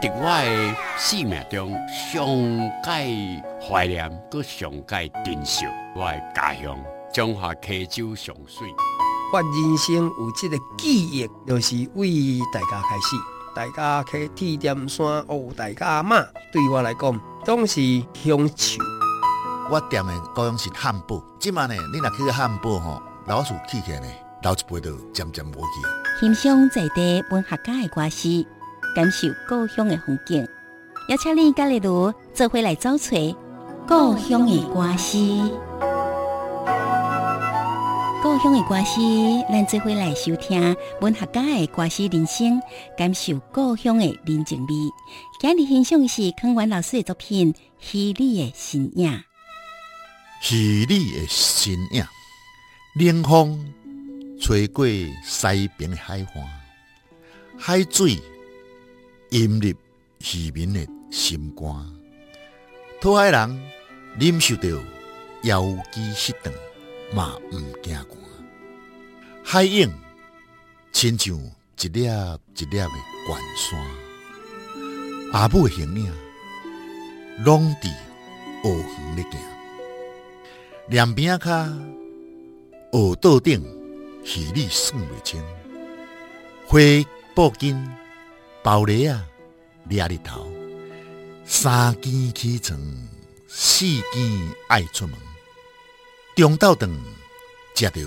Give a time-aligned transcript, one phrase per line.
[0.00, 2.26] 伫我的生命中上
[2.82, 6.74] 界怀念，搁上界珍惜我的家乡
[7.12, 8.66] 中华溪州上水。
[9.30, 13.16] 我人生有这个记忆，就是为大家开始。
[13.54, 16.16] 大家去铁点山哦，大家阿妈
[16.50, 17.82] 对我来讲总是
[18.14, 18.78] 乡愁。
[19.70, 24.06] 我店的高雄是汉堡，即晚呢，你若去汉堡吼，老鼠起起来呢，
[24.44, 26.20] 老一辈都渐渐无去。
[26.20, 28.46] 欣赏在地文学家的歌诗，
[28.94, 30.46] 感受故乡的风景，
[31.08, 33.16] 邀请你甲丽茹做伙来找找
[33.86, 35.18] 故乡的歌诗。
[38.22, 39.00] 故乡的歌诗，
[39.48, 42.60] 咱做伙来收听文学家的歌诗人生，
[42.96, 44.74] 感受故乡的人情味。
[45.40, 49.10] 今日欣赏的是康源老师的作品《暹粒的身影》。
[50.42, 52.04] 暹粒的身影，
[52.94, 53.72] 冷风
[54.40, 56.26] 吹过西边的海岸，
[57.58, 58.18] 海水
[59.30, 59.68] 淹入
[60.34, 61.66] 渔民的心肝。
[63.00, 63.62] 讨海人
[64.18, 64.82] 忍受着
[65.42, 66.54] 腰肌失断。
[67.12, 68.06] 嘛毋惊寒，
[69.42, 69.92] 海影
[70.92, 72.88] 亲像一粒一粒的
[73.26, 73.84] 悬山，
[75.32, 76.12] 阿母的形影
[77.44, 77.92] 拢伫
[78.62, 79.40] 河园咧行，
[80.86, 81.68] 两边卡
[82.92, 83.60] 河道顶
[84.22, 85.42] 鱼儿算袂清，
[86.68, 86.78] 花
[87.34, 87.76] 布巾
[88.62, 89.24] 包咧啊，
[89.88, 90.46] 掠日头，
[91.46, 92.78] 三更起床，
[93.48, 95.16] 四更爱出门。
[96.36, 96.90] 中昼顿
[97.74, 98.00] 食着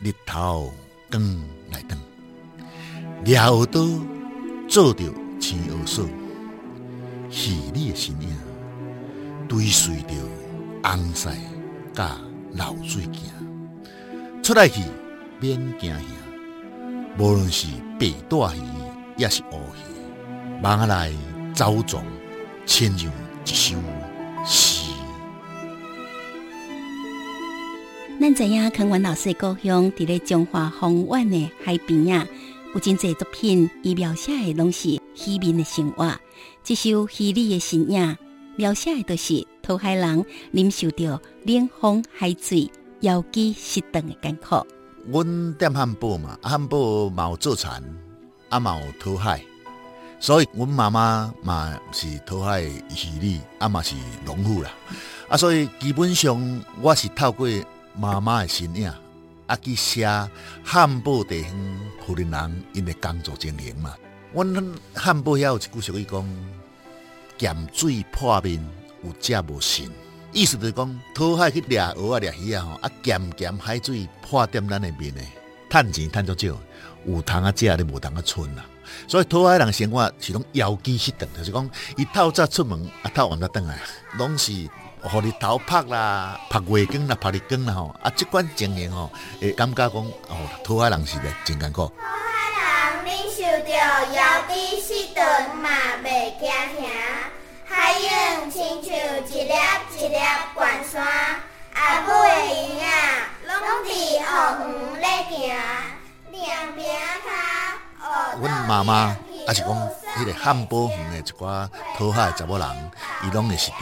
[0.00, 0.72] 日头
[1.10, 1.98] 光来转，
[3.24, 3.80] 掠蚵刀
[4.68, 5.04] 做着
[5.40, 6.02] 青蚵嫂，
[7.30, 8.28] 暹粒的身影
[9.48, 10.12] 追随着
[10.82, 11.34] 红晒
[11.94, 12.18] 甲
[12.52, 14.82] 流水行，出来去
[15.40, 15.98] 免惊吓，
[17.18, 17.66] 无论是
[17.98, 18.87] 白带鱼
[19.18, 21.12] 也是乌鱼，望来
[21.52, 22.04] 走状，
[22.64, 23.10] 亲像
[23.44, 23.76] 一首
[24.46, 24.92] 诗。
[28.20, 32.24] 咱知影康元老师的故乡伫咧中华丰原的海边啊，
[32.72, 36.14] 有真济作品，伊描写的拢是渔民的生活。
[36.62, 38.16] 这首暹粒的身影，
[38.54, 44.64] 描写的都是讨海人忍受着冷风海水、腰肌失断的艰苦。
[45.10, 45.26] 阮
[45.56, 47.82] 踮汉堡嘛，汉堡嘛有做田，
[48.48, 49.42] 啊嘛有讨海，
[50.20, 52.72] 所以阮妈妈嘛是讨海渔
[53.20, 53.94] 民，啊嘛是
[54.24, 54.70] 农妇啦。
[55.28, 57.48] 啊，所以基本上我是透过。
[58.00, 58.88] 妈妈的身影，
[59.48, 60.06] 啊去写
[60.62, 63.92] 汉堡地方富人人因的工作情形嘛。
[64.32, 66.24] 阮汉堡遐有一句俗语讲：
[67.38, 68.64] 咸水破面
[69.02, 69.90] 有食无神。
[70.32, 75.22] 意思就是讲，讨海去掠蚵啊掠鱼啊吼，啊咸咸海水破点咱的面呢，
[75.70, 76.56] 趁钱趁足少，
[77.06, 78.64] 有通啊食，你无通啊剩啦。
[79.06, 83.78] 所以土海人生活是拢腰肌失断，就是讲伊透早出门，啊透晚才转来，
[84.16, 84.68] 拢是。
[85.00, 89.08] 互你头拍啦，拍月光啦，拍日光啦吼，啊，即款情形吼，
[89.40, 91.86] 会感觉讲哦，土海人是咧真艰苦。
[91.86, 93.70] 土海人忍受着
[94.12, 95.70] 腰肌失断嘛，
[96.02, 96.82] 袂惊吓，
[97.64, 98.90] 海影亲像
[99.28, 99.54] 一粒
[100.00, 100.18] 一粒
[100.52, 101.06] 关山，
[101.74, 102.88] 阿母的影啊，
[103.46, 103.54] 拢
[103.86, 103.88] 伫
[104.24, 104.32] 河
[104.66, 104.77] 园，
[108.40, 109.16] 阮妈妈
[109.46, 112.90] 也是讲，迄个汉堡园的一寡讨海查某人，
[113.24, 113.74] 伊拢会是伫。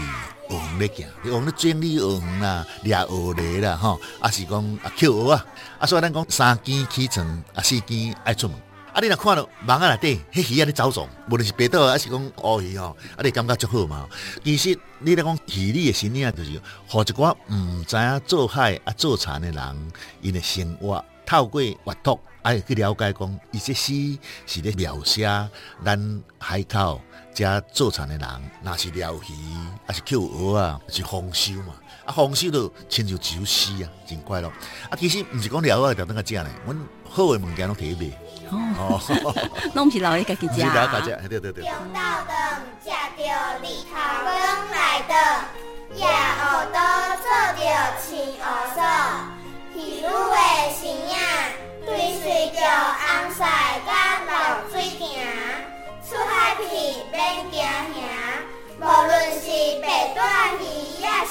[0.48, 5.44] 蚵鱼咧行，你往咧整理蚵鱼啦，掠蚵螺啦，吼，啊是讲啊捡蚵啊，
[5.78, 8.56] 啊所以咱讲三更起床，啊四更爱出门，
[8.92, 14.06] 啊你若看到网仔内底，迄鱼仔咧走动，无论是白倒，还是讲乌鱼吼，啊你感觉足好嘛？
[14.44, 25.26] 其实你咧讲暹粒的身影，就是，互一寡毋知影做海啊做田的人，因的生活透过阅读，爱去了解讲，伊这诗是咧描写
[25.84, 27.00] 咱海口。
[27.34, 29.34] 遮做田的人，若是钓鱼，
[29.86, 31.74] 还是捡蚵啊，是丰收嘛。
[32.06, 34.48] 啊，丰收就亲像一首诗啊，真快乐。
[34.88, 38.10] 啊，其实毋是讲钓蚵就等个食呢，阮好诶物件拢摕去卖。
[38.50, 38.98] 哦，
[39.74, 40.54] 拢毋是老一家己食。
[40.54, 41.62] 是老家食，对对对。
[41.64, 42.34] 中昼顿
[42.82, 43.22] 食着
[43.60, 43.94] 日头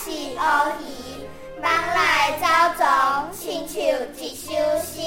[0.05, 1.25] 是乌鱼，
[1.63, 2.45] 望来走
[2.77, 2.85] 总
[3.33, 3.81] 亲像
[4.21, 4.53] 一首
[4.83, 5.01] 诗。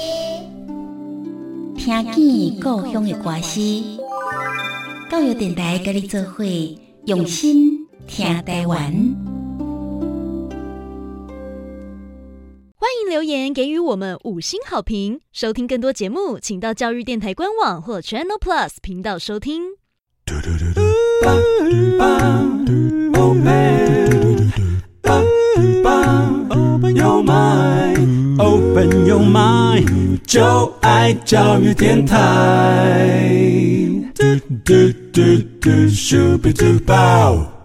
[1.77, 3.61] 听见故乡的歌诗，
[5.09, 6.43] 教育电台跟你做伙
[7.05, 8.91] 用心听台湾。
[12.75, 19.61] 欢迎留言给予我们五星好评，收听更多节目，请到教育电台官网或 Channel Plus 频道收听。
[28.69, 32.17] Mind, open your mind，就爱教育电台。
[34.15, 34.23] 嘟
[34.63, 34.73] 嘟
[35.11, 35.21] 嘟
[35.61, 37.58] 嘟，咻比嘟爆。